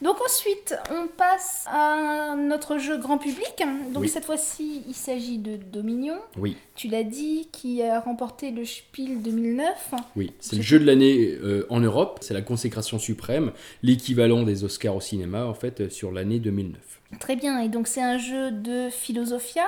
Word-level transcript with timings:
Donc 0.00 0.16
ensuite, 0.24 0.76
on 0.92 1.08
passe 1.08 1.64
à 1.66 2.36
notre 2.36 2.78
jeu 2.78 2.98
grand 2.98 3.18
public. 3.18 3.64
Donc 3.92 4.02
Oui. 4.04 4.08
cette 4.08 4.24
fois-ci, 4.24 4.82
il 4.86 4.94
s'agit 4.94 5.38
de 5.38 5.56
Dominion. 5.56 6.16
Oui, 6.36 6.56
Tu 6.76 6.86
l'as 6.86 7.02
dit, 7.02 7.48
qui 7.50 7.82
a 7.82 7.98
remporté 7.98 8.52
le 8.52 8.64
Spiel 8.64 9.20
2009. 9.22 9.94
oui. 10.14 10.32
C'est 10.38 10.50
C'est 10.50 10.56
le 10.56 10.62
jeu 10.62 10.78
de 10.78 10.84
l'année 10.84 11.36
euh, 11.42 11.66
en 11.68 11.80
Europe. 11.80 12.18
C'est 12.22 12.32
la 12.34 12.42
consécration 12.42 13.00
suprême, 13.00 13.50
l'équivalent 13.82 14.44
des 14.44 14.62
Oscars 14.62 14.94
au 14.94 15.00
cinéma, 15.00 15.46
en 15.46 15.54
fait, 15.54 15.80
euh, 15.80 15.90
sur 15.90 16.12
l'année 16.12 16.38
2009. 16.38 16.80
Très 17.18 17.34
bien, 17.34 17.58
et 17.60 17.68
donc 17.68 17.88
c'est 17.88 18.02
un 18.02 18.18
jeu 18.18 18.52
de 18.52 18.90
Philosophia, 18.90 19.64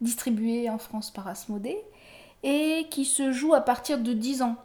distribué 0.00 0.70
en 0.70 0.78
France 0.78 1.10
par 1.10 1.26
Asmodée, 1.26 1.78
et 2.44 2.86
qui 2.90 3.04
se 3.04 3.32
joue 3.32 3.54
à 3.54 3.62
partir 3.62 3.98
de 3.98 4.12
10 4.12 4.42
ans. 4.42 4.56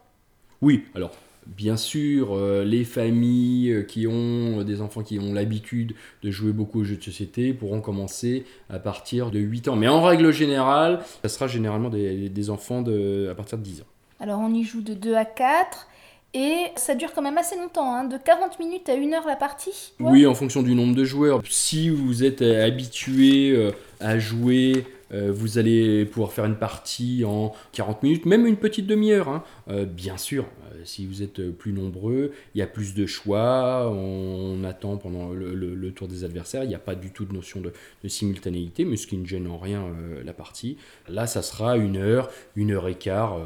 Oui, 0.61 0.83
alors 0.93 1.11
bien 1.47 1.77
sûr, 1.77 2.35
euh, 2.35 2.63
les 2.63 2.83
familles 2.83 3.71
euh, 3.71 3.83
qui 3.83 4.07
ont 4.07 4.59
euh, 4.59 4.63
des 4.63 4.81
enfants 4.81 5.01
qui 5.01 5.19
ont 5.19 5.33
l'habitude 5.33 5.95
de 6.23 6.31
jouer 6.31 6.51
beaucoup 6.51 6.81
aux 6.81 6.83
jeux 6.83 6.97
de 6.97 7.03
société 7.03 7.53
pourront 7.53 7.81
commencer 7.81 8.45
à 8.69 8.79
partir 8.79 9.31
de 9.31 9.39
8 9.39 9.67
ans. 9.69 9.75
Mais 9.75 9.87
en 9.87 10.01
règle 10.01 10.31
générale, 10.31 11.03
ça 11.23 11.29
sera 11.29 11.47
généralement 11.47 11.89
des, 11.89 12.29
des 12.29 12.49
enfants 12.49 12.81
de, 12.81 13.29
à 13.31 13.35
partir 13.35 13.57
de 13.57 13.63
10 13.63 13.81
ans. 13.81 13.85
Alors 14.19 14.39
on 14.39 14.53
y 14.53 14.63
joue 14.63 14.81
de 14.81 14.93
2 14.93 15.15
à 15.15 15.25
4, 15.25 15.87
et 16.33 16.55
ça 16.75 16.95
dure 16.95 17.11
quand 17.13 17.23
même 17.23 17.37
assez 17.37 17.57
longtemps, 17.57 17.93
hein, 17.93 18.03
de 18.05 18.17
40 18.17 18.59
minutes 18.59 18.87
à 18.87 18.93
1 18.93 19.13
heure 19.13 19.27
la 19.27 19.35
partie. 19.35 19.93
Ouais. 19.99 20.11
Oui, 20.11 20.27
en 20.27 20.35
fonction 20.35 20.61
du 20.61 20.75
nombre 20.75 20.95
de 20.95 21.03
joueurs. 21.03 21.41
Si 21.49 21.89
vous 21.89 22.23
êtes 22.23 22.41
habitué 22.41 23.71
à 23.99 24.19
jouer, 24.19 24.85
euh, 25.13 25.31
vous 25.31 25.57
allez 25.57 26.05
pouvoir 26.05 26.31
faire 26.31 26.45
une 26.45 26.55
partie 26.55 27.23
en 27.25 27.53
40 27.73 28.03
minutes, 28.03 28.25
même 28.25 28.45
une 28.45 28.57
petite 28.57 28.87
demi-heure. 28.87 29.29
hein. 29.29 29.43
Euh, 29.69 29.85
bien 29.85 30.17
sûr, 30.17 30.45
euh, 30.73 30.81
si 30.83 31.05
vous 31.05 31.21
êtes 31.21 31.51
plus 31.51 31.73
nombreux, 31.73 32.31
il 32.55 32.59
y 32.59 32.61
a 32.61 32.67
plus 32.67 32.93
de 32.93 33.05
choix, 33.05 33.89
on 33.91 34.63
attend 34.63 34.97
pendant 34.97 35.31
le, 35.31 35.91
tour 35.91 36.07
des 36.07 36.23
adversaires, 36.23 36.63
il 36.63 36.69
n'y 36.69 36.75
a 36.75 36.79
pas 36.79 36.95
du 36.95 37.11
tout 37.11 37.25
de 37.25 37.33
notion 37.33 37.61
de, 37.61 37.73
simultanéité, 38.07 38.85
mais 38.85 38.97
ce 38.97 39.07
qui 39.07 39.17
ne 39.17 39.25
gêne 39.25 39.47
en 39.47 39.57
rien 39.57 39.85
la 40.23 40.33
partie. 40.33 40.77
Là, 41.07 41.27
ça 41.27 41.41
sera 41.41 41.77
une 41.77 41.97
heure, 41.97 42.29
une 42.55 42.71
heure 42.71 42.87
et 42.87 42.95
quart. 42.95 43.39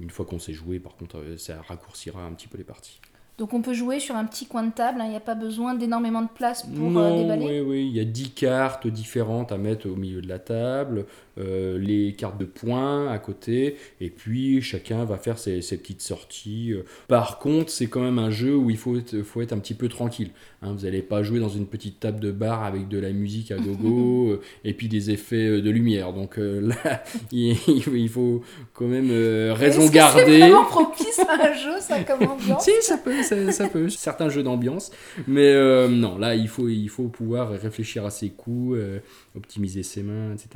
une 0.00 0.10
fois 0.10 0.24
qu'on 0.24 0.38
sait 0.38 0.52
jouer, 0.52 0.78
par 0.78 0.96
contre, 0.96 1.22
ça 1.36 1.60
raccourcira 1.62 2.24
un 2.24 2.32
petit 2.32 2.48
peu 2.48 2.58
les 2.58 2.64
parties. 2.64 3.00
Donc 3.40 3.54
on 3.54 3.62
peut 3.62 3.72
jouer 3.72 4.00
sur 4.00 4.16
un 4.16 4.26
petit 4.26 4.44
coin 4.44 4.62
de 4.64 4.70
table, 4.70 5.00
hein, 5.00 5.04
il 5.06 5.10
n'y 5.12 5.16
a 5.16 5.20
pas 5.20 5.34
besoin 5.34 5.72
d'énormément 5.74 6.20
de 6.20 6.28
place 6.28 6.62
pour 6.76 6.88
euh, 6.88 6.90
non, 6.90 7.22
déballer. 7.22 7.62
oui, 7.62 7.66
oui, 7.66 7.86
il 7.90 7.96
y 7.96 8.00
a 8.00 8.04
10 8.04 8.32
cartes 8.32 8.86
différentes 8.86 9.50
à 9.50 9.56
mettre 9.56 9.88
au 9.88 9.96
milieu 9.96 10.20
de 10.20 10.28
la 10.28 10.38
table, 10.38 11.06
euh, 11.38 11.78
les 11.78 12.12
cartes 12.12 12.36
de 12.38 12.44
points 12.44 13.10
à 13.10 13.18
côté, 13.18 13.76
et 14.02 14.10
puis 14.10 14.60
chacun 14.60 15.06
va 15.06 15.16
faire 15.16 15.38
ses, 15.38 15.62
ses 15.62 15.78
petites 15.78 16.02
sorties. 16.02 16.72
Euh, 16.74 16.82
Par 17.08 17.38
contre, 17.38 17.70
c'est 17.70 17.86
quand 17.86 18.02
même 18.02 18.18
un 18.18 18.30
jeu 18.30 18.54
où 18.54 18.68
il 18.68 18.76
faut 18.76 18.98
être, 18.98 19.22
faut 19.22 19.40
être 19.40 19.54
un 19.54 19.58
petit 19.58 19.72
peu 19.72 19.88
tranquille. 19.88 20.32
hein. 20.60 20.74
vous 20.76 20.84
n'allez 20.84 21.00
pas 21.00 21.22
jouer 21.22 21.40
dans 21.40 21.48
une 21.48 21.66
petite 21.66 21.98
table 21.98 22.20
de 22.20 22.32
bar 22.32 22.62
avec 22.64 22.88
de 22.88 22.98
la 22.98 23.10
musique 23.10 23.52
à 23.52 23.56
gogo 23.56 24.38
et 24.66 24.74
puis 24.74 24.88
des 24.88 25.12
effets 25.12 25.62
de 25.62 25.70
lumière. 25.70 26.12
Donc 26.12 26.38
euh, 26.38 26.60
là, 26.84 27.02
il, 27.32 27.56
il 27.66 28.08
faut 28.10 28.42
quand 28.74 28.84
même 28.86 29.10
raison 29.54 29.88
garder. 29.88 30.24
C'est 30.26 30.38
vraiment 30.40 30.64
propice 30.66 31.18
à 31.20 31.48
un 31.48 31.54
jeu, 31.54 31.80
ça, 31.80 32.00
comme 32.02 32.28
ambiance? 32.28 32.64
Si, 32.70 32.72
ça 32.82 32.98
peut, 32.98 33.22
ça, 33.30 33.52
ça 33.52 33.68
peut. 33.68 33.88
Certains 33.88 34.28
jeux 34.28 34.42
d'ambiance. 34.42 34.90
Mais 35.26 35.52
euh, 35.52 35.88
non, 35.88 36.18
là, 36.18 36.34
il 36.34 36.48
faut, 36.48 36.68
il 36.68 36.88
faut 36.88 37.08
pouvoir 37.08 37.50
réfléchir 37.50 38.04
à 38.04 38.10
ses 38.10 38.30
coups, 38.30 38.76
euh, 38.78 38.98
optimiser 39.36 39.82
ses 39.82 40.02
mains, 40.02 40.32
etc. 40.32 40.50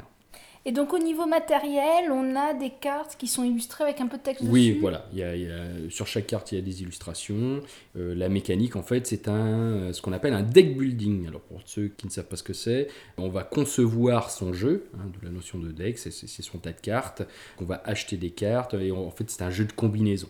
Et 0.66 0.72
donc 0.72 0.94
au 0.94 0.98
niveau 0.98 1.26
matériel, 1.26 2.10
on 2.10 2.34
a 2.36 2.54
des 2.54 2.70
cartes 2.80 3.16
qui 3.18 3.26
sont 3.26 3.44
illustrées 3.44 3.84
avec 3.84 4.00
un 4.00 4.06
peu 4.06 4.16
de 4.16 4.22
texte 4.22 4.42
Oui, 4.46 4.68
dessus. 4.70 4.80
voilà. 4.80 5.04
Il 5.12 5.18
y 5.18 5.22
a- 5.22 5.36
il 5.36 5.42
y 5.42 5.46
a- 5.50 5.90
sur 5.90 6.06
chaque 6.06 6.26
carte, 6.26 6.52
il 6.52 6.54
y 6.54 6.58
a 6.58 6.62
des 6.62 6.80
illustrations. 6.80 7.60
Euh, 7.98 8.14
la 8.14 8.30
mécanique, 8.30 8.74
en 8.74 8.82
fait, 8.82 9.06
c'est 9.06 9.28
un, 9.28 9.92
ce 9.92 10.00
qu'on 10.00 10.14
appelle 10.14 10.32
un 10.32 10.40
deck 10.42 10.78
building. 10.78 11.28
Alors, 11.28 11.42
pour 11.42 11.60
ceux 11.66 11.88
qui 11.88 12.06
ne 12.06 12.10
savent 12.10 12.24
pas 12.24 12.36
ce 12.36 12.42
que 12.42 12.54
c'est, 12.54 12.88
on 13.18 13.28
va 13.28 13.42
concevoir 13.42 14.30
son 14.30 14.54
jeu, 14.54 14.86
hein, 14.94 15.04
de 15.20 15.26
la 15.26 15.30
notion 15.30 15.58
de 15.58 15.70
deck, 15.70 15.98
c'est 15.98 16.10
son 16.10 16.56
tas 16.56 16.72
de 16.72 16.80
cartes. 16.80 17.20
On 17.60 17.66
va 17.66 17.82
acheter 17.84 18.16
des 18.16 18.30
cartes, 18.30 18.72
et 18.72 18.90
on- 18.90 19.06
en 19.06 19.10
fait, 19.10 19.28
c'est 19.28 19.42
un 19.42 19.50
jeu 19.50 19.66
de 19.66 19.72
combinaison. 19.72 20.28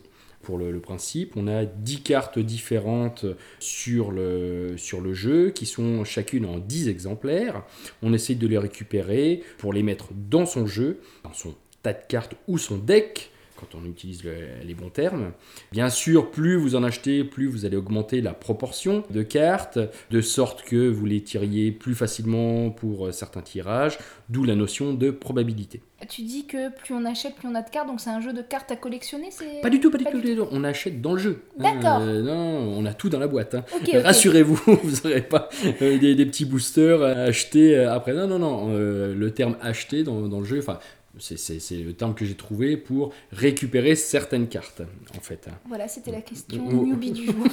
Le, 0.49 0.71
le 0.71 0.79
principe, 0.79 1.35
on 1.35 1.47
a 1.47 1.65
10 1.65 2.01
cartes 2.01 2.39
différentes 2.39 3.25
sur 3.59 4.11
le, 4.11 4.75
sur 4.77 5.01
le 5.01 5.13
jeu, 5.13 5.49
qui 5.49 5.65
sont 5.65 6.03
chacune 6.03 6.45
en 6.45 6.59
10 6.59 6.87
exemplaires. 6.87 7.63
On 8.01 8.13
essaye 8.13 8.35
de 8.35 8.47
les 8.47 8.57
récupérer 8.57 9.41
pour 9.57 9.73
les 9.73 9.83
mettre 9.83 10.09
dans 10.13 10.45
son 10.45 10.65
jeu, 10.65 10.99
dans 11.23 11.33
son 11.33 11.55
tas 11.81 11.93
de 11.93 12.05
cartes 12.07 12.35
ou 12.47 12.57
son 12.57 12.77
deck, 12.77 13.31
quand 13.55 13.75
on 13.75 13.85
utilise 13.85 14.23
le- 14.23 14.63
les 14.65 14.73
bons 14.73 14.89
termes. 14.89 15.31
Bien 15.71 15.89
sûr, 15.89 16.31
plus 16.31 16.55
vous 16.57 16.75
en 16.75 16.83
achetez, 16.83 17.23
plus 17.23 17.47
vous 17.47 17.65
allez 17.65 17.77
augmenter 17.77 18.21
la 18.21 18.33
proportion 18.33 19.03
de 19.09 19.21
cartes, 19.23 19.79
de 20.11 20.21
sorte 20.21 20.63
que 20.63 20.89
vous 20.89 21.05
les 21.05 21.21
tiriez 21.21 21.71
plus 21.71 21.95
facilement 21.95 22.69
pour 22.69 23.07
euh, 23.07 23.11
certains 23.11 23.41
tirages, 23.41 23.97
d'où 24.29 24.43
la 24.43 24.55
notion 24.55 24.93
de 24.93 25.11
probabilité. 25.11 25.81
Tu 26.09 26.21
dis 26.23 26.45
que 26.45 26.69
plus 26.75 26.93
on 26.93 27.03
achète, 27.05 27.35
plus 27.35 27.47
on 27.47 27.55
a 27.55 27.61
de 27.61 27.69
cartes, 27.69 27.87
donc 27.87 27.99
c'est 28.01 28.09
un 28.11 28.19
jeu 28.21 28.33
de 28.33 28.41
cartes 28.41 28.69
à 28.71 28.75
collectionner 28.75 29.29
c'est... 29.31 29.61
Pas 29.61 29.69
du 29.69 29.79
tout, 29.79 29.89
pas 29.89 29.97
du 29.97 30.03
tout, 30.03 30.47
on 30.51 30.63
achète 30.63 31.01
dans 31.01 31.13
le 31.13 31.19
jeu. 31.19 31.41
D'accord. 31.57 31.99
Euh, 32.01 32.21
non, 32.21 32.33
on 32.77 32.85
a 32.85 32.93
tout 32.93 33.09
dans 33.09 33.17
la 33.19 33.27
boîte. 33.27 33.55
hein. 33.55 33.63
Rassurez-vous, 34.03 34.55
vous 34.83 35.07
n'aurez 35.07 35.21
pas 35.21 35.49
euh, 35.81 35.97
des, 35.97 36.13
des 36.15 36.25
petits 36.25 36.45
boosters 36.45 37.01
à 37.01 37.11
acheter 37.11 37.77
après. 37.77 38.13
Non, 38.13 38.27
non, 38.27 38.39
non. 38.39 38.67
euh, 38.71 39.15
le 39.15 39.31
terme 39.31 39.55
acheter 39.61 40.03
dans, 40.03 40.27
dans 40.27 40.39
le 40.39 40.45
jeu, 40.45 40.59
enfin, 40.59 40.79
c'est- 41.19 41.75
le 41.83 41.93
terme 41.93 42.13
que 42.15 42.25
j'ai 42.25 42.35
trouvé 42.35 42.77
pour 42.77 43.13
récupérer 43.31 43.95
certaines 43.95 44.47
cartes, 44.47 44.81
en 45.17 45.21
fait. 45.21 45.47
hein. 45.49 45.55
Voilà, 45.67 45.87
c'était 45.87 46.11
la 46.11 46.21
question 46.21 46.63
newbie 46.71 47.11
du 47.11 47.25
jour. 47.25 47.35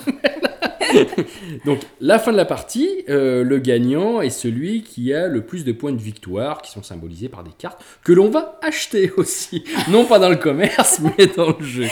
Donc, 1.64 1.78
la 2.00 2.18
fin 2.18 2.32
de 2.32 2.36
la 2.36 2.44
partie, 2.44 3.04
euh, 3.08 3.42
le 3.44 3.58
gagnant 3.58 4.20
est 4.20 4.30
celui 4.30 4.82
qui 4.82 5.14
a 5.14 5.26
le 5.28 5.44
plus 5.46 5.64
de 5.64 5.72
points 5.72 5.92
de 5.92 6.00
victoire, 6.00 6.60
qui 6.60 6.70
sont 6.70 6.82
symbolisés 6.82 7.28
par 7.30 7.42
des 7.44 7.52
cartes 7.56 7.82
que 8.04 8.12
l'on 8.12 8.28
va 8.30 8.58
acheter 8.62 9.10
aussi. 9.16 9.64
Non 9.90 10.04
pas 10.04 10.18
dans 10.18 10.28
le 10.28 10.36
commerce, 10.36 11.00
mais 11.18 11.26
dans 11.28 11.56
le 11.58 11.64
jeu. 11.64 11.86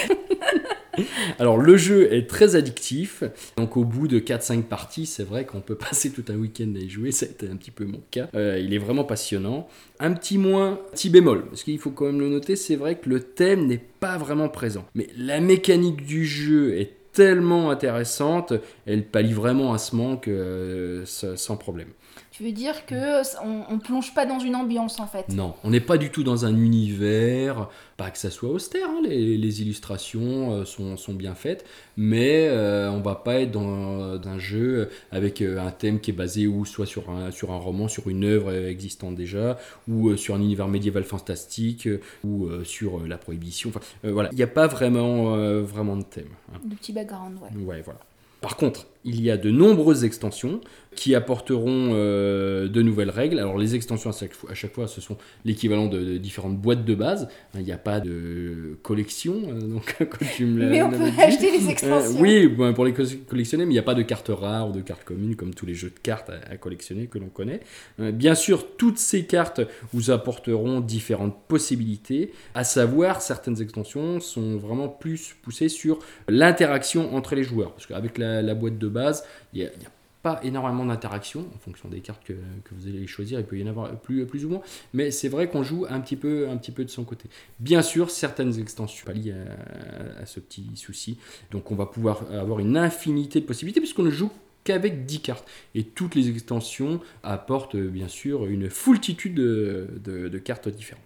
Alors, 1.39 1.59
le 1.59 1.77
jeu 1.77 2.13
est 2.13 2.29
très 2.29 2.57
addictif. 2.57 3.23
Donc, 3.57 3.77
au 3.77 3.85
bout 3.85 4.09
de 4.09 4.19
4-5 4.19 4.63
parties, 4.63 5.07
c'est 5.07 5.25
vrai 5.25 5.45
qu'on 5.45 5.61
peut 5.61 5.75
passer 5.91 6.11
tout 6.11 6.25
un 6.29 6.35
week-end 6.37 6.73
à 6.77 6.79
y 6.79 6.89
jouer. 6.89 7.11
Ça 7.13 7.27
a 7.27 7.29
été 7.29 7.49
un 7.49 7.57
petit 7.57 7.71
peu 7.71 7.85
mon 7.85 8.01
cas. 8.11 8.29
Euh, 8.35 8.59
il 8.59 8.75
est 8.75 8.79
vraiment 8.79 9.05
passionnant. 9.05 9.69
Un 9.99 10.13
petit 10.13 10.39
moins, 10.39 10.81
petit 10.93 11.11
bémol, 11.11 11.47
parce 11.47 11.63
qu'il 11.63 11.79
faut 11.79 11.91
quand 11.91 12.07
même 12.07 12.21
le 12.21 12.29
noter, 12.29 12.57
c'est 12.57 12.77
vrai 12.77 12.97
que 12.99 13.09
le 13.09 13.21
thème 13.21 13.67
n'est 13.67 13.83
pas 14.01 14.17
vraiment 14.19 14.49
présent. 14.49 14.85
Mais 14.95 15.09
la 15.17 15.41
mécanique 15.41 16.05
du 16.05 16.25
jeu 16.25 16.79
est 16.79 16.93
tellement 17.13 17.71
intéressante, 17.71 18.53
elle 18.87 19.05
pallie 19.05 19.33
vraiment 19.33 19.75
à 19.75 19.79
ce 19.79 19.97
manque 19.97 20.29
euh, 20.29 21.05
sa- 21.07 21.37
sans 21.37 21.57
problème. 21.57 21.89
Tu 22.31 22.45
veux 22.45 22.53
dire 22.53 22.87
que 22.87 23.21
on, 23.45 23.65
on 23.69 23.79
plonge 23.79 24.15
pas 24.15 24.25
dans 24.27 24.39
une 24.39 24.57
ambiance 24.57 24.99
en 25.01 25.07
fait. 25.07 25.29
Non, 25.29 25.55
on 25.65 25.71
n'est 25.71 25.81
pas 25.81 25.99
du 25.99 26.11
tout 26.11 26.23
dans 26.23 26.45
un 26.45 26.57
univers, 26.57 27.69
pas 27.97 28.11
que 28.11 28.19
ça 28.19 28.31
soit 28.31 28.49
austère, 28.49 28.89
hein, 28.89 29.01
les, 29.05 29.37
les 29.37 29.63
illustrations 29.63 30.53
euh, 30.53 30.65
sont, 30.65 30.97
sont 30.97 31.13
bien 31.13 31.35
faites, 31.35 31.65
mais 31.97 32.47
euh, 32.49 32.91
on 32.91 33.01
va 33.01 33.15
pas 33.15 33.41
être 33.41 33.51
dans, 33.51 34.17
dans 34.17 34.29
un 34.29 34.39
jeu 34.39 34.91
avec 35.13 35.43
euh, 35.43 35.59
un 35.59 35.71
thème 35.71 36.01
qui 36.01 36.11
est 36.11 36.15
basé 36.15 36.47
ou 36.47 36.65
soit 36.65 36.87
sur 36.87 37.11
un, 37.11 37.31
sur 37.31 37.53
un 37.53 37.59
roman, 37.59 37.89
sur 37.89 38.09
une 38.09 38.25
œuvre 38.25 38.51
euh, 38.51 38.71
existante 38.71 39.15
déjà, 39.17 39.59
ou 39.89 40.09
euh, 40.09 40.17
sur 40.17 40.35
un 40.35 40.41
univers 40.41 40.69
médiéval 40.69 41.05
fantastique, 41.05 41.87
euh, 41.87 42.01
ou 42.25 42.47
euh, 42.47 42.65
sur 42.65 43.01
euh, 43.01 43.09
la 43.09 43.19
prohibition. 43.19 43.71
Enfin, 43.71 43.81
euh, 44.05 44.13
voilà, 44.13 44.31
il 44.33 44.37
n'y 44.37 44.43
a 44.43 44.47
pas 44.47 44.67
vraiment, 44.67 45.35
euh, 45.35 45.63
vraiment 45.63 45.97
de 45.97 46.05
thème. 46.05 46.29
hein. 46.55 46.59
De 46.65 46.75
petit 46.75 46.93
background, 46.93 47.39
ouais. 47.43 47.63
Ouais, 47.65 47.83
voilà. 47.85 48.01
Par 48.41 48.57
contre, 48.57 48.87
il 49.05 49.23
y 49.23 49.31
a 49.31 49.37
de 49.37 49.51
nombreuses 49.51 50.05
extensions 50.05 50.61
qui 50.95 51.15
apporteront 51.15 51.93
euh, 51.95 52.69
de 52.69 52.83
nouvelles 52.83 53.11
règles. 53.11 53.39
Alors 53.39 53.57
les 53.57 53.75
extensions 53.77 54.11
à 54.11 54.13
chaque 54.13 54.35
fois, 54.35 54.51
à 54.51 54.55
chaque 54.55 54.73
fois 54.75 54.89
ce 54.89 55.01
sont 55.01 55.17
l'équivalent 55.45 55.87
de, 55.87 56.03
de 56.03 56.19
différentes 56.19 56.59
boîtes 56.59 56.85
de 56.85 56.95
base. 56.95 57.29
Hein, 57.55 57.59
Il 57.61 57.65
n'y 57.65 57.73
a 57.73 57.79
pas 57.79 58.01
de 58.01 58.77
collection, 58.83 59.35
euh, 59.49 59.61
donc 59.69 59.97
quand 59.99 60.27
tu 60.37 60.45
me 60.47 60.61
l'as- 60.61 60.69
Mais 60.69 60.83
on 60.83 60.91
peut 60.91 61.11
dit. 61.11 61.21
acheter 61.21 61.51
les 61.53 61.69
extensions. 61.71 62.19
Euh, 62.19 62.21
oui, 62.23 62.49
ben, 62.49 62.73
pour 62.75 62.85
les 62.85 62.93
co- 62.93 63.05
collectionner, 63.29 63.65
mais 63.65 63.71
il 63.71 63.75
n'y 63.75 63.79
a 63.79 63.85
pas 63.85 63.95
de 63.95 64.03
cartes 64.03 64.31
rares 64.35 64.69
ou 64.69 64.73
de 64.73 64.81
cartes 64.81 65.05
communes 65.05 65.37
comme 65.37 65.55
tous 65.55 65.65
les 65.65 65.75
jeux 65.75 65.91
de 65.91 65.99
cartes 66.03 66.29
à, 66.31 66.53
à 66.53 66.57
collectionner 66.57 67.07
que 67.07 67.19
l'on 67.19 67.29
connaît. 67.29 67.61
Bien 67.99 68.35
sûr, 68.35 68.67
toutes 68.77 68.99
ces 68.99 69.25
cartes 69.27 69.61
vous 69.93 70.11
apporteront 70.11 70.81
différentes 70.81 71.37
possibilités, 71.49 72.33
à 72.55 72.65
savoir 72.65 73.23
certaines 73.23 73.63
extensions 73.63 74.19
sont 74.21 74.57
vraiment 74.57 74.89
plus 74.89 75.37
poussées 75.43 75.69
sur 75.69 76.01
l'interaction 76.29 77.15
entre 77.15 77.35
les 77.35 77.45
joueurs. 77.45 77.73
Parce 77.75 77.87
qu'avec 77.87 78.19
la, 78.19 78.43
la 78.43 78.55
boîte 78.55 78.77
de 78.79 78.89
base, 78.91 79.25
il 79.55 79.61
n'y 79.61 79.67
a, 79.67 79.71
il 79.77 79.83
y 79.83 79.87
a 79.87 79.91
pas 80.23 80.39
énormément 80.43 80.85
d'interaction 80.85 81.47
en 81.55 81.59
fonction 81.59 81.89
des 81.89 82.01
cartes 82.01 82.23
que, 82.25 82.35
vous 82.73 82.87
allez 82.87 83.07
choisir. 83.07 83.41
Il 83.41 83.47
peut 83.47 83.59
y 83.59 83.65
en 83.65 83.69
avoir 83.69 83.91
plus, 84.01 84.27
plus 84.27 84.45
ou 84.45 84.51
moins, 84.51 84.61
mais 84.93 85.11
c'est 85.11 85.29
vrai 85.31 85.49
qu'on 85.49 85.63
joue 85.63 85.87
un 85.89 85.99
petit, 86.01 86.17
peu, 86.17 86.47
un 86.51 86.59
petit 86.59 86.73
peu 86.73 86.85
de 86.85 86.91
son 86.91 87.05
côté. 87.05 87.31
Bien 87.59 87.81
sûr, 87.81 88.11
certaines 88.11 88.59
extensions 88.61 89.07
pallient 89.07 89.33
à, 89.33 90.21
à 90.23 90.27
ce 90.27 90.39
petit 90.41 90.67
souci. 90.77 91.17
Donc 91.53 91.71
on 91.71 91.75
va 91.75 91.87
pouvoir 91.87 92.23
avoir 92.33 92.59
une 92.59 92.77
infinité 92.77 93.41
de 93.41 93.47
possibilités 93.47 93.81
puisqu'on 93.81 94.03
ne 94.03 94.11
joue 94.11 94.31
qu'avec 94.63 95.07
10 95.07 95.21
cartes. 95.23 95.49
Et 95.75 95.85
toutes 95.85 96.15
les 96.15 96.29
extensions 96.29 97.01
apportent 97.23 97.77
bien 97.77 98.09
sûr 98.09 98.45
une 98.47 98.69
foultitude 98.69 99.35
de, 99.35 99.89
de- 100.05 100.29
de 100.29 100.39
cartes 100.39 100.69
différentes. 100.69 101.03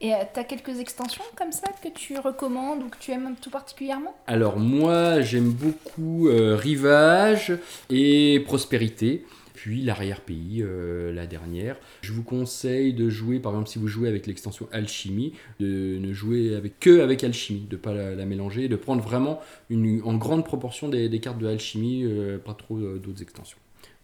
Et 0.00 0.12
tu 0.32 0.40
as 0.40 0.44
quelques 0.44 0.80
extensions 0.80 1.24
comme 1.36 1.52
ça 1.52 1.68
que 1.82 1.88
tu 1.88 2.18
recommandes 2.18 2.82
ou 2.82 2.88
que 2.88 2.98
tu 2.98 3.12
aimes 3.12 3.34
tout 3.40 3.50
particulièrement? 3.50 4.14
Alors 4.26 4.58
moi 4.58 5.20
j'aime 5.20 5.50
beaucoup 5.50 6.28
euh, 6.28 6.56
Rivage 6.56 7.52
et 7.90 8.42
Prospérité. 8.44 9.24
Puis 9.54 9.80
l'arrière-pays, 9.80 10.62
euh, 10.62 11.10
la 11.10 11.26
dernière. 11.26 11.76
Je 12.02 12.12
vous 12.12 12.22
conseille 12.22 12.92
de 12.92 13.08
jouer, 13.08 13.38
par 13.38 13.52
exemple, 13.52 13.70
si 13.70 13.78
vous 13.78 13.88
jouez 13.88 14.10
avec 14.10 14.26
l'extension 14.26 14.68
Alchimie, 14.72 15.32
de 15.58 15.96
ne 15.98 16.12
jouer 16.12 16.54
avec, 16.54 16.78
que 16.80 17.00
avec 17.00 17.24
Alchimie, 17.24 17.66
de 17.70 17.76
ne 17.76 17.80
pas 17.80 17.94
la, 17.94 18.26
mélanger, 18.26 18.68
de 18.68 18.76
prendre 18.76 19.02
vraiment 19.02 19.40
une, 19.70 20.02
en 20.04 20.16
grande 20.16 20.44
proportion 20.44 20.90
des, 20.90 21.18
cartes 21.18 21.38
de 21.38 21.46
Alchimie, 21.46 22.04
pas 22.44 22.52
trop 22.52 22.78
d'autres 22.78 23.22
extensions. 23.22 23.56